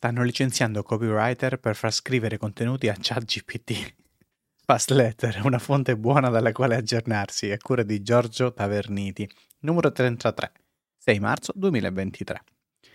[0.00, 3.96] stanno licenziando copywriter per far scrivere contenuti a ChatGPT.
[4.64, 9.28] Fast Letter, una fonte buona dalla quale aggiornarsi, è cura di Giorgio Taverniti,
[9.58, 10.52] numero 33,
[10.96, 12.42] 6 marzo 2023.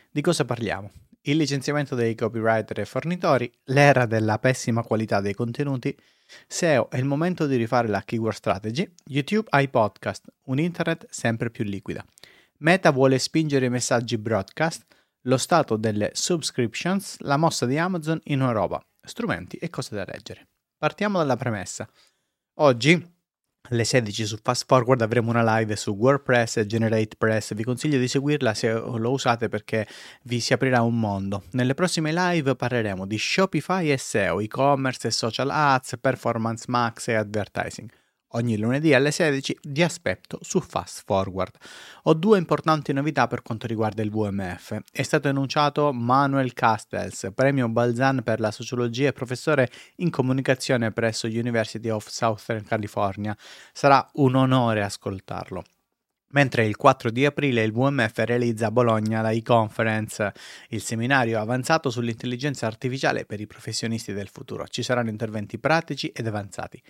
[0.09, 0.91] Di cosa parliamo?
[1.21, 5.95] Il licenziamento dei copywriter e fornitori, l'era della pessima qualità dei contenuti,
[6.47, 11.05] SEO è il momento di rifare la keyword strategy, YouTube ha i podcast, un internet
[11.11, 12.03] sempre più liquida.
[12.61, 14.87] Meta vuole spingere i messaggi broadcast,
[15.25, 20.47] lo stato delle subscriptions, la mossa di Amazon in Europa, strumenti e cose da leggere.
[20.77, 21.87] Partiamo dalla premessa.
[22.59, 23.13] Oggi
[23.69, 27.55] alle 16 su Fast Forward avremo una live su WordPress e GeneratePress.
[27.55, 29.87] Vi consiglio di seguirla se lo usate perché
[30.23, 31.45] vi si aprirà un mondo.
[31.51, 37.15] Nelle prossime live parleremo di Shopify e SEO, e-commerce e social ads, performance max e
[37.15, 37.89] advertising
[38.35, 41.55] ogni lunedì alle 16 di aspetto su Fast Forward.
[42.03, 44.79] Ho due importanti novità per quanto riguarda il VMF.
[44.91, 51.27] È stato annunciato Manuel Castells, premio Balzan per la sociologia e professore in comunicazione presso
[51.27, 53.35] University of Southern California.
[53.73, 55.63] Sarà un onore ascoltarlo.
[56.29, 60.33] Mentre il 4 di aprile il VMF realizza a Bologna la e-conference,
[60.69, 64.67] il seminario avanzato sull'intelligenza artificiale per i professionisti del futuro.
[64.67, 66.81] Ci saranno interventi pratici ed avanzati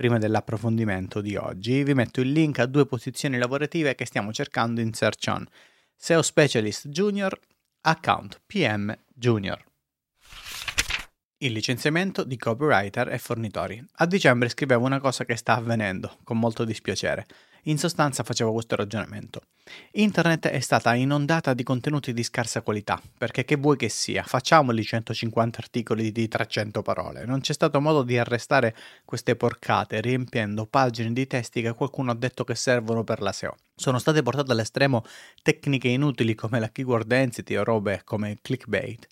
[0.00, 4.80] prima dell'approfondimento di oggi, vi metto il link a due posizioni lavorative che stiamo cercando
[4.80, 5.46] in Search On.
[5.94, 7.38] SEO Specialist Junior,
[7.82, 9.62] Account PM Junior.
[11.36, 13.86] Il licenziamento di copywriter e fornitori.
[13.96, 17.26] A dicembre scrivevo una cosa che sta avvenendo, con molto dispiacere.
[17.64, 19.42] In sostanza facevo questo ragionamento.
[19.92, 24.82] Internet è stata inondata di contenuti di scarsa qualità, perché che vuoi che sia, facciamoli
[24.82, 27.24] 150 articoli di 300 parole.
[27.24, 32.14] Non c'è stato modo di arrestare queste porcate riempiendo pagine di testi che qualcuno ha
[32.16, 33.56] detto che servono per la SEO.
[33.74, 35.04] Sono state portate all'estremo
[35.42, 39.06] tecniche inutili come la keyword density o robe come clickbait.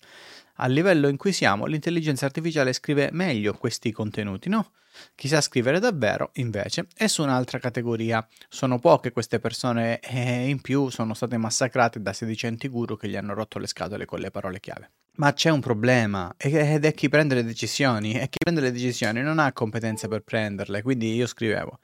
[0.61, 4.71] Al livello in cui siamo, l'intelligenza artificiale scrive meglio questi contenuti, no?
[5.15, 8.25] Chi sa scrivere davvero, invece, è su un'altra categoria.
[8.49, 13.15] Sono poche queste persone e in più sono state massacrate da sedicenti guru che gli
[13.15, 14.91] hanno rotto le scatole con le parole chiave.
[15.15, 19.21] Ma c'è un problema ed è chi prende le decisioni e chi prende le decisioni
[19.21, 21.79] non ha competenze per prenderle, quindi io scrivevo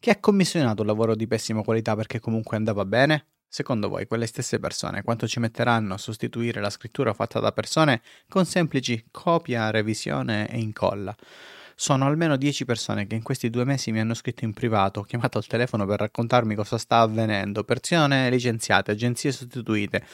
[0.00, 3.26] chi ha commissionato un lavoro di pessima qualità perché comunque andava bene?
[3.50, 8.02] Secondo voi quelle stesse persone quanto ci metteranno a sostituire la scrittura fatta da persone
[8.28, 11.16] con semplici copia, revisione e incolla?
[11.74, 15.38] Sono almeno 10 persone che in questi due mesi mi hanno scritto in privato, chiamato
[15.38, 20.04] al telefono per raccontarmi cosa sta avvenendo, persone licenziate, agenzie sostituite.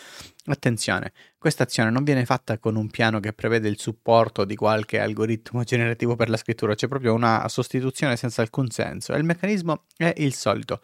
[0.44, 5.00] Attenzione, questa azione non viene fatta con un piano che prevede il supporto di qualche
[5.00, 9.86] algoritmo generativo per la scrittura, c'è proprio una sostituzione senza alcun senso e il meccanismo
[9.96, 10.82] è il solito.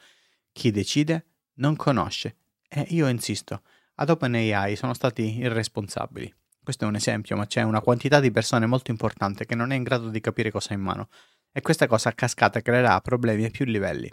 [0.50, 1.26] Chi decide
[1.60, 2.36] non conosce
[2.68, 3.62] e io insisto,
[3.96, 6.32] ad OpenAI sono stati irresponsabili.
[6.62, 9.76] Questo è un esempio, ma c'è una quantità di persone molto importante che non è
[9.76, 11.08] in grado di capire cosa ha in mano
[11.52, 14.10] e questa cosa a cascata creerà problemi a più livelli.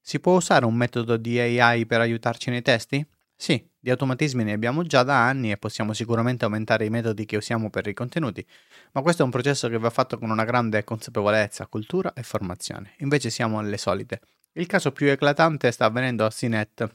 [0.00, 3.06] Si può usare un metodo di AI per aiutarci nei testi?
[3.36, 7.36] Sì, di automatismi ne abbiamo già da anni e possiamo sicuramente aumentare i metodi che
[7.36, 8.46] usiamo per i contenuti,
[8.92, 12.94] ma questo è un processo che va fatto con una grande consapevolezza, cultura e formazione.
[12.98, 14.20] Invece siamo alle solite.
[14.56, 16.88] Il caso più eclatante sta avvenendo a CNET,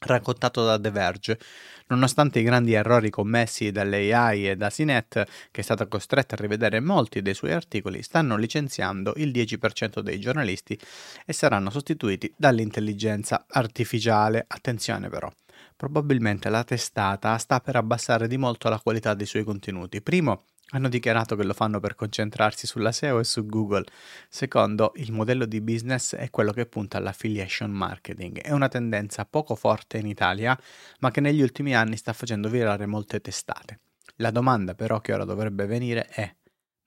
[0.00, 1.38] raccontato da The Verge.
[1.86, 6.80] Nonostante i grandi errori commessi dall'AI e da CNET, che è stata costretta a rivedere
[6.80, 10.78] molti dei suoi articoli, stanno licenziando il 10% dei giornalisti
[11.24, 14.44] e saranno sostituiti dall'intelligenza artificiale.
[14.46, 15.32] Attenzione però,
[15.76, 20.02] probabilmente la testata sta per abbassare di molto la qualità dei suoi contenuti.
[20.02, 23.84] Primo, hanno dichiarato che lo fanno per concentrarsi sulla SEO e su Google.
[24.28, 28.40] Secondo, il modello di business è quello che punta all'affiliation marketing.
[28.40, 30.58] È una tendenza poco forte in Italia,
[31.00, 33.80] ma che negli ultimi anni sta facendo virare molte testate.
[34.16, 36.34] La domanda però che ora dovrebbe venire è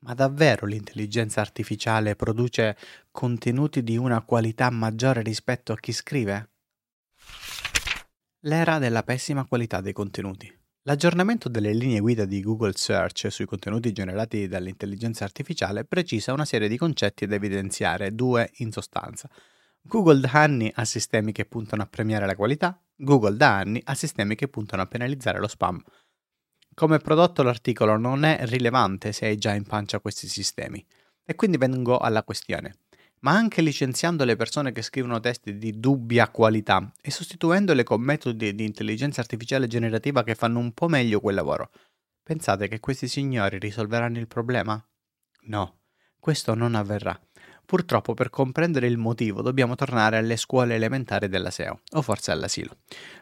[0.02, 2.78] ma davvero l'intelligenza artificiale produce
[3.12, 6.50] contenuti di una qualità maggiore rispetto a chi scrive?
[8.46, 10.61] L'era della pessima qualità dei contenuti.
[10.86, 16.68] L'aggiornamento delle linee guida di Google Search sui contenuti generati dall'intelligenza artificiale precisa una serie
[16.68, 19.30] di concetti da evidenziare, due in sostanza.
[19.80, 23.94] Google da anni ha sistemi che puntano a premiare la qualità, Google da anni ha
[23.94, 25.80] sistemi che puntano a penalizzare lo spam.
[26.74, 30.84] Come prodotto l'articolo non è rilevante se hai già in pancia questi sistemi.
[31.24, 32.74] E quindi vengo alla questione
[33.22, 38.54] ma anche licenziando le persone che scrivono testi di dubbia qualità e sostituendole con metodi
[38.56, 41.72] di intelligenza artificiale generativa che fanno un po' meglio quel lavoro.
[42.24, 44.84] Pensate che questi signori risolveranno il problema?
[45.48, 45.80] No,
[46.20, 47.20] questo non avverrà.
[47.66, 52.78] Purtroppo per comprendere il motivo dobbiamo tornare alle scuole elementari della SEO, o forse all'asilo.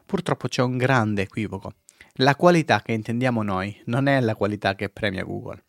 [0.06, 1.74] Purtroppo c'è un grande equivoco.
[2.14, 5.69] La qualità che intendiamo noi non è la qualità che premia Google.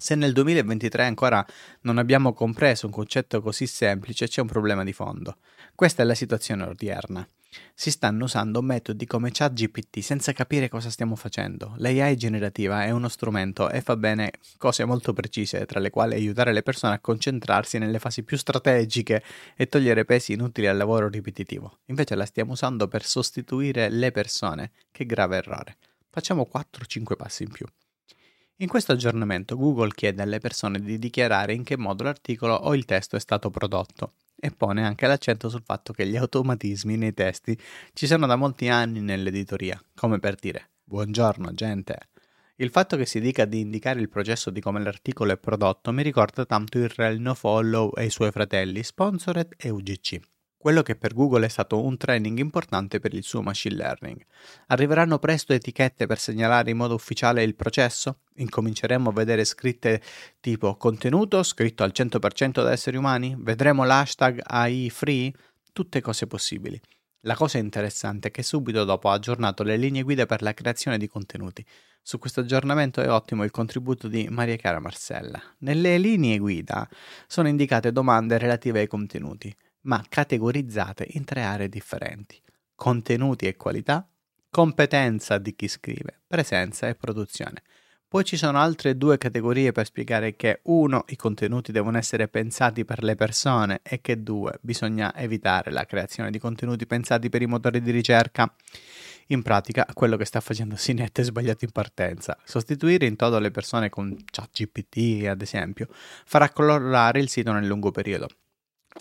[0.00, 1.44] Se nel 2023 ancora
[1.80, 5.38] non abbiamo compreso un concetto così semplice, c'è un problema di fondo.
[5.74, 7.28] Questa è la situazione odierna.
[7.74, 11.74] Si stanno usando metodi come ChatGPT senza capire cosa stiamo facendo.
[11.78, 16.52] L'AI generativa è uno strumento e fa bene cose molto precise, tra le quali aiutare
[16.52, 19.24] le persone a concentrarsi nelle fasi più strategiche
[19.56, 21.78] e togliere pesi inutili al lavoro ripetitivo.
[21.86, 24.70] Invece la stiamo usando per sostituire le persone.
[24.92, 25.76] Che grave errore.
[26.08, 27.66] Facciamo 4-5 passi in più.
[28.60, 32.86] In questo aggiornamento Google chiede alle persone di dichiarare in che modo l'articolo o il
[32.86, 37.56] testo è stato prodotto e pone anche l'accento sul fatto che gli automatismi nei testi
[37.92, 42.08] ci sono da molti anni nell'editoria, come per dire buongiorno gente.
[42.56, 46.02] Il fatto che si dica di indicare il processo di come l'articolo è prodotto mi
[46.02, 50.20] ricorda tanto il rel nofollow e i suoi fratelli Sponsored e UGC
[50.58, 54.20] quello che per Google è stato un training importante per il suo machine learning.
[54.66, 58.22] Arriveranno presto etichette per segnalare in modo ufficiale il processo?
[58.34, 60.02] Incominceremo a vedere scritte
[60.40, 63.36] tipo contenuto scritto al 100% da esseri umani?
[63.38, 65.32] Vedremo l'hashtag AI free?
[65.72, 66.80] Tutte cose possibili.
[67.22, 70.98] La cosa interessante è che subito dopo ha aggiornato le linee guida per la creazione
[70.98, 71.64] di contenuti.
[72.02, 75.40] Su questo aggiornamento è ottimo il contributo di Maria Chiara Marcella.
[75.58, 76.88] Nelle linee guida
[77.26, 82.40] sono indicate domande relative ai contenuti ma categorizzate in tre aree differenti.
[82.74, 84.08] Contenuti e qualità,
[84.50, 87.62] competenza di chi scrive, presenza e produzione.
[88.08, 92.86] Poi ci sono altre due categorie per spiegare che uno, i contenuti devono essere pensati
[92.86, 97.46] per le persone e che due, bisogna evitare la creazione di contenuti pensati per i
[97.46, 98.50] motori di ricerca.
[99.26, 102.38] In pratica, quello che sta facendo Sinet è sbagliato in partenza.
[102.44, 107.90] Sostituire in toto le persone con ChatGPT, ad esempio, farà colorare il sito nel lungo
[107.90, 108.28] periodo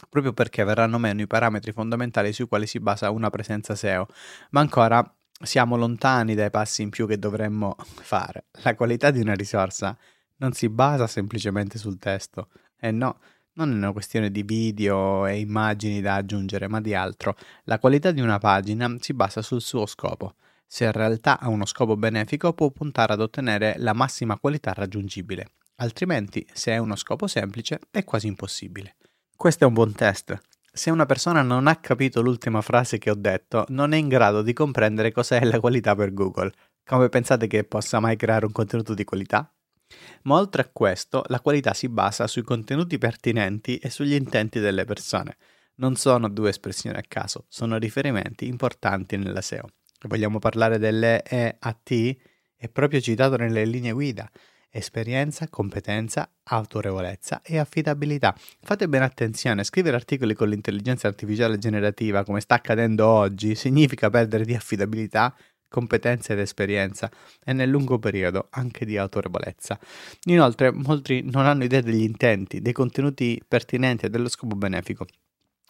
[0.09, 4.07] proprio perché verranno meno i parametri fondamentali sui quali si basa una presenza SEO,
[4.51, 5.11] ma ancora
[5.41, 8.45] siamo lontani dai passi in più che dovremmo fare.
[8.63, 9.97] La qualità di una risorsa
[10.37, 12.49] non si basa semplicemente sul testo,
[12.79, 13.19] e no,
[13.53, 17.35] non è una questione di video e immagini da aggiungere, ma di altro.
[17.63, 20.35] La qualità di una pagina si basa sul suo scopo.
[20.65, 25.51] Se in realtà ha uno scopo benefico, può puntare ad ottenere la massima qualità raggiungibile.
[25.77, 28.96] Altrimenti, se è uno scopo semplice, è quasi impossibile.
[29.37, 30.35] Questo è un buon test.
[30.73, 34.41] Se una persona non ha capito l'ultima frase che ho detto, non è in grado
[34.41, 36.51] di comprendere cos'è la qualità per Google.
[36.83, 39.47] Come pensate che possa mai creare un contenuto di qualità?
[40.23, 44.85] Ma oltre a questo, la qualità si basa sui contenuti pertinenti e sugli intenti delle
[44.85, 45.37] persone.
[45.75, 49.67] Non sono due espressioni a caso, sono riferimenti importanti nella SEO.
[50.07, 52.15] Vogliamo parlare delle EAT?
[52.55, 54.27] È proprio citato nelle linee guida
[54.69, 58.35] esperienza, competenza, autorevolezza e affidabilità.
[58.61, 64.45] Fate bene attenzione, scrivere articoli con l'intelligenza artificiale generativa come sta accadendo oggi significa perdere
[64.45, 65.35] di affidabilità,
[65.69, 67.11] competenza ed esperienza
[67.43, 69.79] e nel lungo periodo anche di autorevolezza.
[70.25, 75.05] Inoltre molti non hanno idea degli intenti, dei contenuti pertinenti e dello scopo benefico.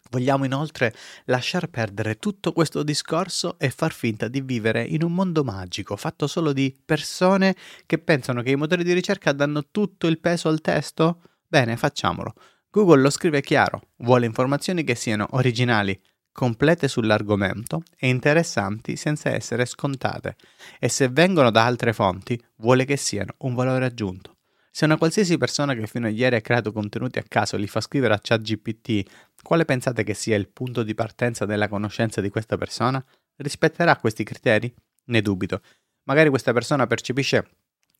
[0.10, 0.94] Vogliamo inoltre
[1.26, 6.28] lasciar perdere tutto questo discorso e far finta di vivere in un mondo magico, fatto
[6.28, 7.56] solo di persone
[7.86, 11.22] che pensano che i motori di ricerca danno tutto il peso al testo?
[11.48, 12.34] Bene, facciamolo.
[12.70, 16.00] Google lo scrive chiaro, vuole informazioni che siano originali,
[16.32, 20.36] complete sull'argomento e interessanti senza essere scontate.
[20.80, 24.37] E se vengono da altre fonti, vuole che siano un valore aggiunto.
[24.78, 27.82] Se una qualsiasi persona che fino a ieri ha creato contenuti a caso li fa
[27.82, 29.10] scrivere a ChatGPT,
[29.42, 33.04] quale pensate che sia il punto di partenza della conoscenza di questa persona?
[33.38, 34.72] Rispetterà questi criteri?
[35.06, 35.64] Ne dubito.
[36.04, 37.50] Magari questa persona percepisce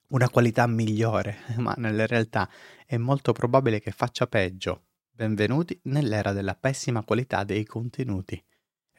[0.10, 2.48] una qualità migliore, ma nella realtà
[2.86, 4.84] è molto probabile che faccia peggio.
[5.10, 8.40] Benvenuti nell'era della pessima qualità dei contenuti.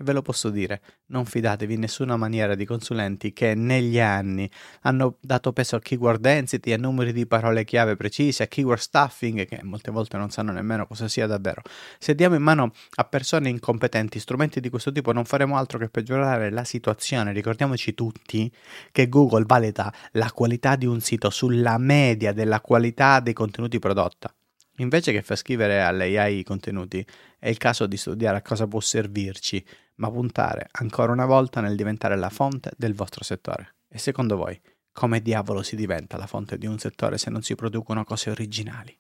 [0.01, 4.49] E ve lo posso dire, non fidatevi in nessuna maniera di consulenti che negli anni
[4.83, 9.45] hanno dato peso a keyword density, a numeri di parole chiave precisi, a keyword stuffing,
[9.45, 11.63] che molte volte non sanno nemmeno cosa sia davvero.
[11.99, 15.89] Se diamo in mano a persone incompetenti strumenti di questo tipo non faremo altro che
[15.89, 17.33] peggiorare la situazione.
[17.33, 18.53] Ricordiamoci tutti
[18.93, 24.33] che Google valuta la qualità di un sito sulla media della qualità dei contenuti prodotta.
[24.79, 27.05] Invece che far scrivere all'AI i contenuti,
[27.39, 29.65] è il caso di studiare a cosa può servirci
[29.97, 33.77] ma puntare ancora una volta nel diventare la fonte del vostro settore.
[33.89, 34.61] E secondo voi,
[34.93, 38.97] come diavolo si diventa la fonte di un settore se non si producono cose originali?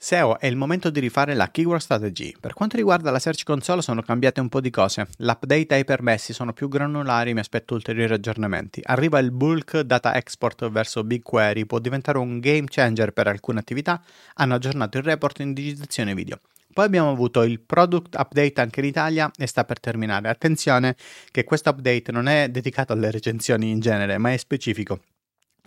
[0.00, 2.32] SEO è il momento di rifare la keyword strategy.
[2.38, 5.08] Per quanto riguarda la Search Console sono cambiate un po' di cose.
[5.16, 8.80] L'update ai permessi sono più granulari, mi aspetto ulteriori aggiornamenti.
[8.84, 14.00] Arriva il bulk data export verso BigQuery, può diventare un game changer per alcune attività.
[14.34, 16.38] Hanno aggiornato il report in digitazione video.
[16.72, 20.28] Poi abbiamo avuto il product update anche in Italia e sta per terminare.
[20.28, 20.94] Attenzione
[21.32, 25.00] che questo update non è dedicato alle recensioni in genere, ma è specifico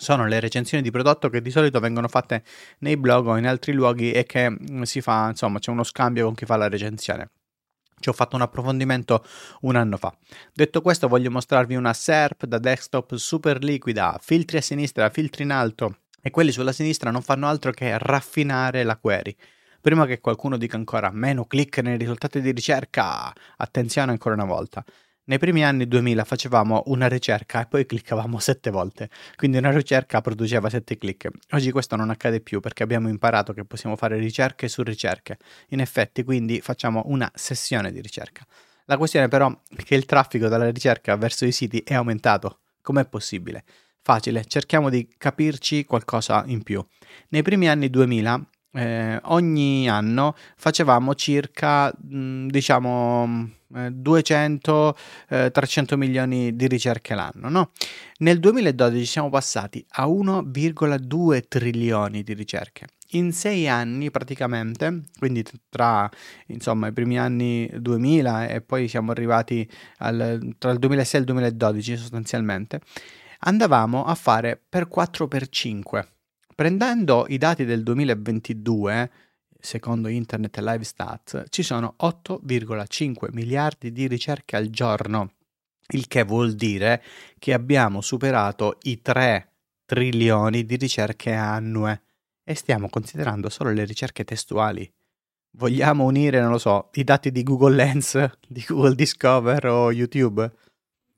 [0.01, 2.43] sono le recensioni di prodotto che di solito vengono fatte
[2.79, 6.25] nei blog o in altri luoghi e che mm, si fa, insomma, c'è uno scambio
[6.25, 7.29] con chi fa la recensione.
[7.99, 9.23] Ci ho fatto un approfondimento
[9.61, 10.11] un anno fa.
[10.51, 15.51] Detto questo, voglio mostrarvi una SERP da desktop super liquida, filtri a sinistra, filtri in
[15.51, 19.35] alto, e quelli sulla sinistra non fanno altro che raffinare la query.
[19.79, 24.83] Prima che qualcuno dica ancora meno click nei risultati di ricerca, attenzione ancora una volta.
[25.23, 30.19] Nei primi anni 2000 facevamo una ricerca e poi cliccavamo sette volte, quindi una ricerca
[30.19, 31.29] produceva sette click.
[31.51, 35.37] Oggi questo non accade più perché abbiamo imparato che possiamo fare ricerche su ricerche.
[35.69, 38.43] In effetti, quindi facciamo una sessione di ricerca.
[38.85, 42.61] La questione però è che il traffico dalla ricerca verso i siti è aumentato.
[42.81, 43.63] Com'è possibile?
[44.01, 46.83] Facile, cerchiamo di capirci qualcosa in più.
[47.29, 54.93] Nei primi anni 2000 eh, ogni anno facevamo circa, mh, diciamo, 200-300
[55.29, 57.49] eh, milioni di ricerche l'anno.
[57.49, 57.71] No?
[58.19, 62.87] Nel 2012 siamo passati a 1,2 trilioni di ricerche.
[63.13, 66.09] In sei anni praticamente, quindi tra
[66.47, 71.25] insomma, i primi anni 2000 e poi siamo arrivati al, tra il 2006 e il
[71.25, 72.79] 2012 sostanzialmente,
[73.39, 76.07] andavamo a fare per 4 per 5
[76.61, 79.09] Prendendo i dati del 2022,
[79.59, 85.31] secondo Internet Live Stats, ci sono 8,5 miliardi di ricerche al giorno,
[85.87, 87.01] il che vuol dire
[87.39, 89.49] che abbiamo superato i 3
[89.85, 92.03] trilioni di ricerche annue
[92.43, 94.87] e stiamo considerando solo le ricerche testuali.
[95.53, 100.47] Vogliamo unire, non lo so, i dati di Google Lens, di Google Discover o YouTube?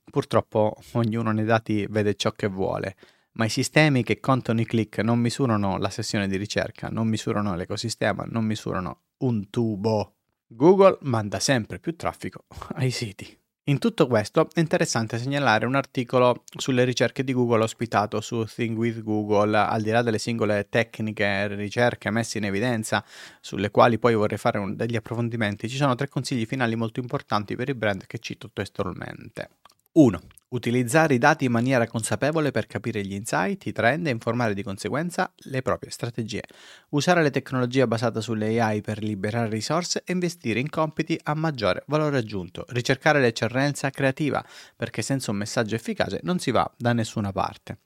[0.10, 2.96] Purtroppo ognuno nei dati vede ciò che vuole
[3.34, 7.56] ma i sistemi che contano i click non misurano la sessione di ricerca, non misurano
[7.56, 10.16] l'ecosistema, non misurano un tubo.
[10.48, 13.38] Google manda sempre più traffico ai siti.
[13.68, 18.78] In tutto questo è interessante segnalare un articolo sulle ricerche di Google ospitato su Think
[18.78, 23.06] with Google, al di là delle singole tecniche e ricerche messe in evidenza,
[23.40, 27.56] sulle quali poi vorrei fare un, degli approfondimenti, ci sono tre consigli finali molto importanti
[27.56, 29.52] per i brand che cito testualmente.
[29.94, 30.22] 1.
[30.54, 34.62] Utilizzare i dati in maniera consapevole per capire gli insight, i trend e informare di
[34.62, 36.44] conseguenza le proprie strategie.
[36.90, 41.84] Usare le tecnologie basate sulle AI per liberare risorse e investire in compiti a maggiore
[41.88, 42.66] valore aggiunto.
[42.68, 44.46] Ricercare l'eccellenza creativa,
[44.76, 47.80] perché senza un messaggio efficace non si va da nessuna parte.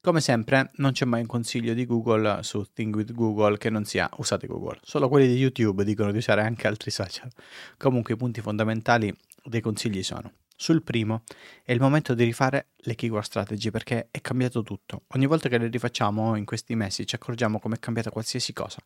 [0.00, 3.84] Come sempre, non c'è mai un consiglio di Google su Think with Google che non
[3.84, 4.80] sia usate Google.
[4.82, 7.30] Solo quelli di YouTube dicono di usare anche altri social.
[7.78, 10.32] Comunque i punti fondamentali dei consigli sono
[10.62, 11.24] sul primo
[11.64, 15.02] è il momento di rifare le keyword strategy perché è cambiato tutto.
[15.08, 18.78] Ogni volta che le rifacciamo in questi mesi ci accorgiamo come è cambiata qualsiasi cosa.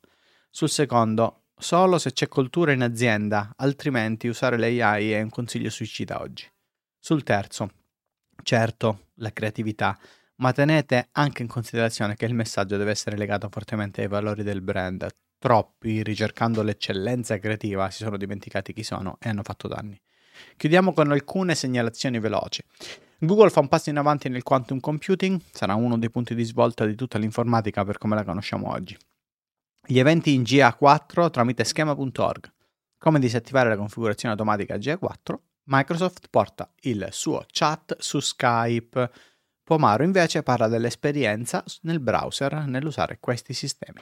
[0.49, 5.69] Sul secondo, solo se c'è cultura in azienda, altrimenti usare le AI è un consiglio
[5.69, 6.51] suicida oggi.
[6.99, 7.71] Sul terzo,
[8.43, 9.99] certo, la creatività,
[10.37, 14.63] ma tenete anche in considerazione che il messaggio deve essere legato fortemente ai valori del
[14.63, 15.07] brand.
[15.39, 20.01] Troppi, ricercando l'eccellenza creativa, si sono dimenticati chi sono e hanno fatto danni.
[20.57, 22.63] Chiudiamo con alcune segnalazioni veloci.
[23.19, 26.85] Google fa un passo in avanti nel quantum computing, sarà uno dei punti di svolta
[26.85, 28.97] di tutta l'informatica per come la conosciamo oggi.
[29.87, 32.53] Gli eventi in GA4 tramite schema.org.
[32.99, 35.35] Come disattivare la configurazione automatica GA4?
[35.65, 39.11] Microsoft porta il suo chat su Skype.
[39.63, 44.01] Pomaro invece parla dell'esperienza nel browser nell'usare questi sistemi.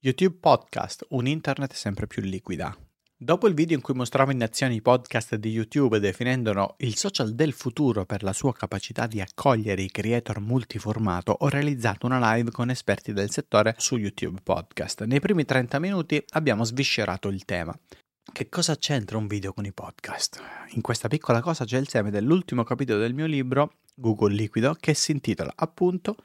[0.00, 2.76] YouTube Podcast, un internet sempre più liquida.
[3.18, 7.34] Dopo il video in cui mostravo in azione i podcast di YouTube definendolo il social
[7.34, 12.50] del futuro per la sua capacità di accogliere i creator multiformato, ho realizzato una live
[12.50, 15.04] con esperti del settore su YouTube Podcast.
[15.04, 17.74] Nei primi 30 minuti abbiamo sviscerato il tema.
[18.30, 20.38] Che cosa c'entra un video con i podcast?
[20.72, 24.92] In questa piccola cosa c'è il seme dell'ultimo capitolo del mio libro, Google Liquido, che
[24.92, 26.16] si intitola appunto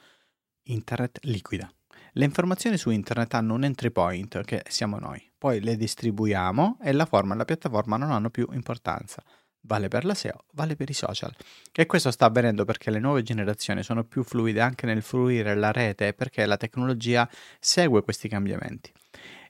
[0.63, 1.73] Internet Liquida.
[2.15, 6.91] Le informazioni su internet hanno un entry point, che siamo noi, poi le distribuiamo e
[6.91, 9.23] la forma e la piattaforma non hanno più importanza.
[9.61, 11.33] Vale per la SEO, vale per i social.
[11.71, 15.71] E questo sta avvenendo perché le nuove generazioni sono più fluide anche nel fruire la
[15.71, 17.29] rete e perché la tecnologia
[17.61, 18.91] segue questi cambiamenti.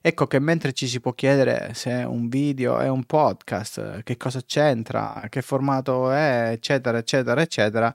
[0.00, 4.40] Ecco che mentre ci si può chiedere se un video è un podcast, che cosa
[4.46, 7.92] c'entra, che formato è, eccetera, eccetera, eccetera,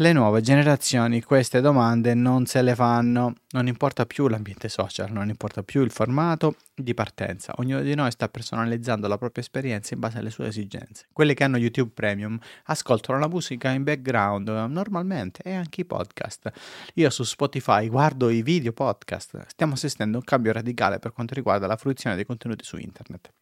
[0.00, 5.28] Le nuove generazioni queste domande non se le fanno, non importa più l'ambiente social, non
[5.28, 10.00] importa più il formato di partenza, ognuno di noi sta personalizzando la propria esperienza in
[10.00, 11.08] base alle sue esigenze.
[11.12, 16.52] Quelli che hanno YouTube Premium ascoltano la musica in background normalmente e anche i podcast.
[16.94, 21.34] Io su Spotify guardo i video podcast, stiamo assistendo a un cambio radicale per quanto
[21.34, 23.32] riguarda la fruizione dei contenuti su internet.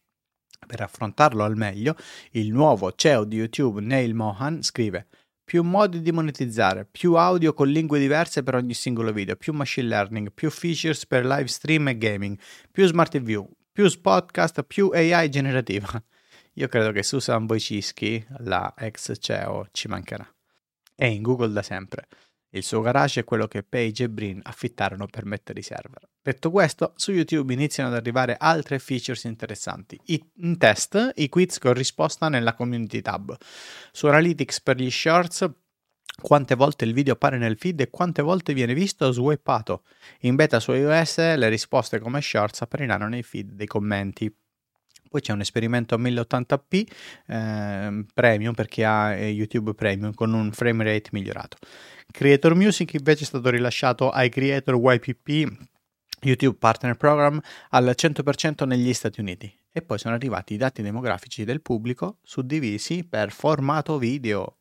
[0.65, 1.95] Per affrontarlo al meglio,
[2.31, 5.05] il nuovo CEO di YouTube, Neil Mohan, scrive
[5.47, 9.87] più modi di monetizzare, più audio con lingue diverse per ogni singolo video, più machine
[9.87, 12.37] learning, più features per live stream e gaming,
[12.69, 15.87] più smart TV, più podcast, più AI generativa.
[16.55, 20.29] Io credo che Susan Wojcicki, la ex CEO, ci mancherà.
[20.93, 22.09] È in Google da sempre.
[22.51, 26.07] Il suo garage è quello che Page e Brin affittarono per mettere i server.
[26.21, 29.99] Detto questo, su YouTube iniziano ad arrivare altre features interessanti.
[30.05, 33.35] I, in test, i quiz con risposta nella community tab.
[33.91, 35.49] Su Analytics per gli shorts,
[36.21, 39.83] quante volte il video appare nel feed e quante volte viene visto o swippato.
[40.21, 44.33] In beta su iOS le risposte come shorts appariranno nei feed dei commenti.
[45.09, 46.85] Poi c'è un esperimento a 1080p
[47.27, 51.57] eh, premium per chi ha eh, YouTube Premium con un frame rate migliorato.
[52.11, 55.65] Creator Music invece è stato rilasciato ai creator YPP
[56.21, 61.43] YouTube Partner Program al 100% negli Stati Uniti e poi sono arrivati i dati demografici
[61.43, 64.57] del pubblico suddivisi per formato video.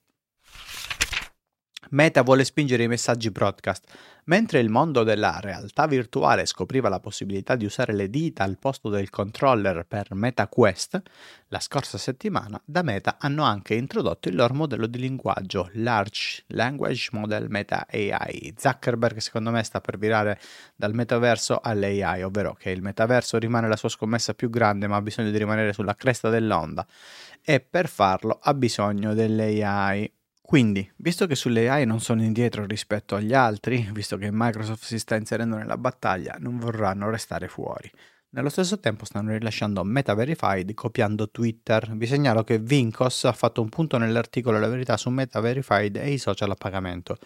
[1.91, 3.85] Meta vuole spingere i messaggi broadcast.
[4.25, 8.89] Mentre il mondo della realtà virtuale scopriva la possibilità di usare le dita al posto
[8.89, 11.03] del controller per MetaQuest,
[11.49, 17.11] la scorsa settimana da Meta hanno anche introdotto il loro modello di linguaggio Large Language
[17.13, 18.53] Model Meta AI.
[18.57, 20.41] Zuckerberg secondo me sta per virare
[20.75, 25.03] dal metaverso all'AI, ovvero che il metaverso rimane la sua scommessa più grande ma ha
[25.03, 26.85] bisogno di rimanere sulla cresta dell'onda
[27.45, 30.11] e per farlo ha bisogno dell'AI
[30.47, 34.97] quindi, visto che sulle AI non sono indietro rispetto agli altri, visto che Microsoft si
[35.01, 37.91] sta inserendo nella battaglia, non vorranno restare fuori.
[38.29, 41.91] Nello stesso tempo stanno rilasciando Meta Verified copiando Twitter.
[41.97, 46.13] Vi segnalo che Vincos ha fatto un punto nell'articolo La verità su Meta Verified e
[46.13, 47.19] i social a pagamento.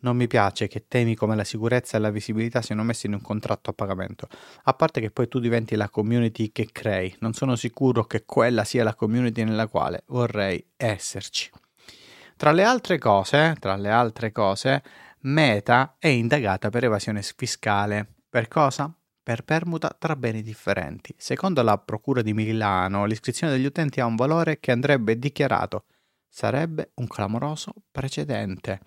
[0.00, 3.22] Non mi piace che temi come la sicurezza e la visibilità siano messi in un
[3.22, 4.28] contratto a pagamento,
[4.64, 7.16] a parte che poi tu diventi la community che crei.
[7.20, 11.50] Non sono sicuro che quella sia la community nella quale vorrei esserci.
[12.38, 14.82] Tra le altre cose, tra le altre cose,
[15.20, 18.06] Meta è indagata per evasione fiscale.
[18.28, 18.94] Per cosa?
[19.22, 21.14] Per permuta tra beni differenti.
[21.16, 25.86] Secondo la Procura di Milano, l'iscrizione degli utenti ha un valore che andrebbe dichiarato.
[26.28, 28.80] Sarebbe un clamoroso precedente.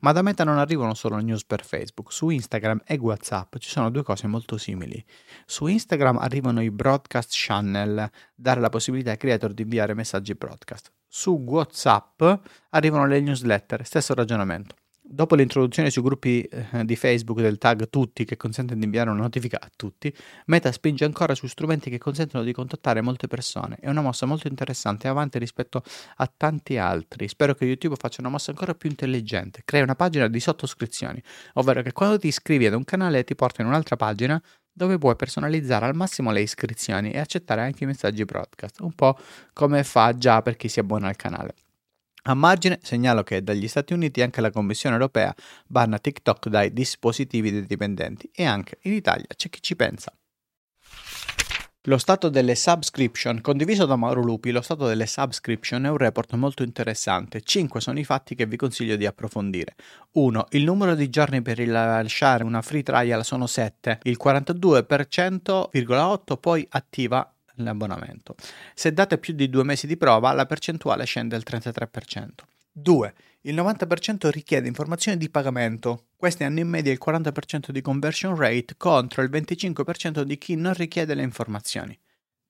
[0.00, 3.90] Ma da Meta non arrivano solo news per Facebook, su Instagram e WhatsApp ci sono
[3.90, 5.02] due cose molto simili.
[5.46, 10.92] Su Instagram arrivano i broadcast channel, dare la possibilità ai creator di inviare messaggi broadcast
[11.08, 12.22] su WhatsApp
[12.70, 14.76] arrivano le newsletter, stesso ragionamento.
[15.10, 19.22] Dopo l'introduzione sui gruppi eh, di Facebook del tag tutti che consente di inviare una
[19.22, 20.14] notifica a tutti,
[20.46, 23.78] Meta spinge ancora su strumenti che consentono di contattare molte persone.
[23.80, 25.82] È una mossa molto interessante e avanti rispetto
[26.16, 27.26] a tanti altri.
[27.26, 29.62] Spero che YouTube faccia una mossa ancora più intelligente.
[29.64, 31.22] Crea una pagina di sottoscrizioni,
[31.54, 34.38] ovvero che quando ti iscrivi ad un canale ti porta in un'altra pagina
[34.78, 39.18] dove puoi personalizzare al massimo le iscrizioni e accettare anche i messaggi broadcast, un po'
[39.52, 41.54] come fa già per chi si abbona al canale.
[42.22, 45.34] A margine segnalo che dagli Stati Uniti anche la Commissione europea
[45.66, 50.12] banna TikTok dai dispositivi dei dipendenti e anche in Italia c'è chi ci pensa.
[51.82, 56.34] Lo stato delle subscription, condiviso da Mauro Lupi, lo stato delle subscription è un report
[56.34, 57.40] molto interessante.
[57.40, 59.76] 5 sono i fatti che vi consiglio di approfondire.
[60.12, 60.46] 1.
[60.50, 67.32] Il numero di giorni per rilasciare una free trial sono 7, il 42,8% poi attiva
[67.54, 68.34] l'abbonamento.
[68.74, 72.30] Se date più di due mesi di prova, la percentuale scende al 33%.
[72.72, 73.14] 2.
[73.42, 76.06] Il 90% richiede informazioni di pagamento.
[76.18, 80.74] Questi hanno in media il 40% di conversion rate contro il 25% di chi non
[80.74, 81.96] richiede le informazioni.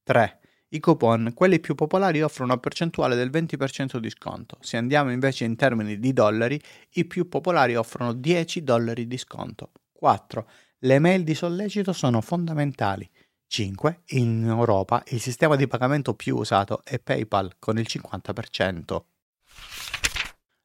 [0.05, 0.41] 3.
[0.69, 4.57] I coupon, quelli più popolari, offrono una percentuale del 20% di sconto.
[4.63, 6.59] Se andiamo invece in termini di dollari,
[6.93, 9.73] i più popolari offrono 10 dollari di sconto.
[9.93, 10.49] 4.
[10.79, 13.07] Le mail di sollecito sono fondamentali.
[13.49, 14.01] 5.
[14.13, 19.03] In Europa il sistema di pagamento più usato è PayPal con il 50%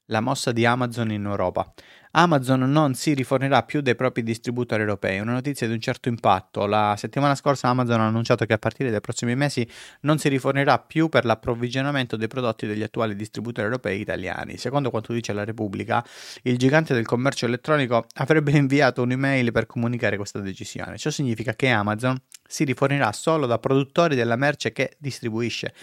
[0.08, 1.74] la mossa di Amazon in Europa.
[2.16, 6.68] Amazon non si rifornirà più dei propri distributori europei, una notizia di un certo impatto.
[6.68, 9.68] La settimana scorsa Amazon ha annunciato che a partire dai prossimi mesi
[10.02, 14.58] non si rifornirà più per l'approvvigionamento dei prodotti degli attuali distributori europei italiani.
[14.58, 16.06] Secondo quanto dice la Repubblica,
[16.44, 21.00] il gigante del commercio elettronico avrebbe inviato un'email per comunicare questa decisione.
[21.00, 22.16] Ciò significa che Amazon
[22.48, 25.74] si rifornirà solo da produttori della merce che distribuisce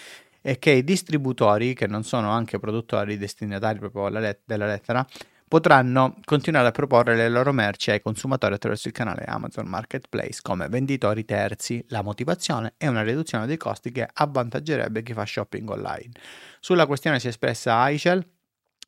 [0.42, 5.06] e che i distributori, che non sono anche produttori destinatari proprio let- della lettera,
[5.50, 10.68] potranno continuare a proporre le loro merci ai consumatori attraverso il canale Amazon Marketplace come
[10.68, 11.84] venditori terzi.
[11.88, 16.12] La motivazione è una riduzione dei costi che avvantaggerebbe chi fa shopping online.
[16.60, 18.24] Sulla questione si è espressa Aichel,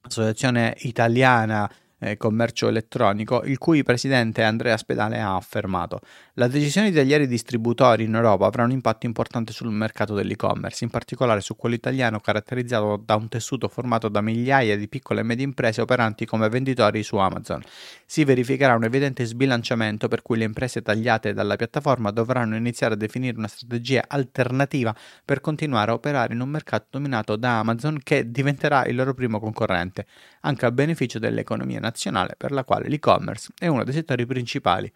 [0.02, 1.68] associazione italiana
[2.02, 6.00] eh, commercio elettronico, il cui presidente Andrea Spedale ha affermato
[6.36, 10.82] la decisione di tagliare i distributori in Europa avrà un impatto importante sul mercato dell'e-commerce,
[10.82, 15.24] in particolare su quello italiano caratterizzato da un tessuto formato da migliaia di piccole e
[15.24, 17.62] medie imprese operanti come venditori su Amazon.
[18.06, 22.96] Si verificherà un evidente sbilanciamento per cui le imprese tagliate dalla piattaforma dovranno iniziare a
[22.96, 28.30] definire una strategia alternativa per continuare a operare in un mercato dominato da Amazon che
[28.30, 30.06] diventerà il loro primo concorrente,
[30.40, 34.90] anche a beneficio dell'economia nazionale per la quale l'e-commerce è uno dei settori principali.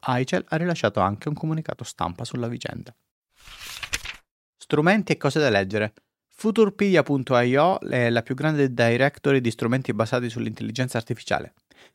[0.00, 2.94] Aichel ha rilasciato anche un comunicato stampa sulla vicenda.
[4.56, 5.92] Strumenti e cose da leggere.
[6.28, 11.54] Futurpedia.io è la più grande directory di strumenti basati sull'intelligenza artificiale.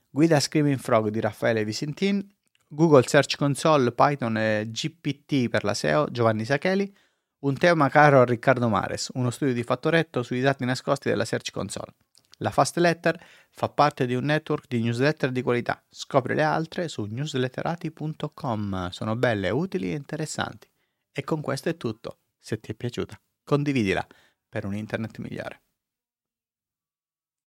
[0.10, 2.26] Guida Screaming Frog di Raffaele Visentin,
[2.68, 6.94] Google Search Console, Python e GPT per la SEO Giovanni Sacheli,
[7.40, 11.52] un tema caro a Riccardo Mares, uno studio di fattoretto sui dati nascosti della Search
[11.52, 11.94] Console.
[12.38, 13.19] La Fast Letter
[13.50, 15.84] fa parte di un network di newsletter di qualità.
[15.89, 18.89] Scopri le altre su newsletterati.com.
[18.89, 20.69] Sono belle, utili e interessanti.
[21.12, 22.19] E con questo è tutto.
[22.38, 24.06] Se ti è piaciuta, condividila
[24.47, 25.66] per un internet migliore.